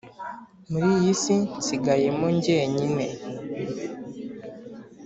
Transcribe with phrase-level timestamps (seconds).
[0.69, 3.05] Muri iyi si nsigayemo njyenyine